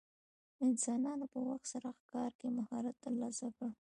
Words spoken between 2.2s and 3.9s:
کې مهارت ترلاسه کړ.